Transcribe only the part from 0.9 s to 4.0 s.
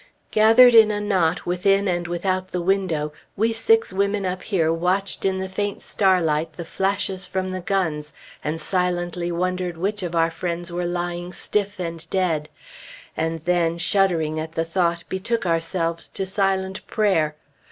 knot within and without the window, we six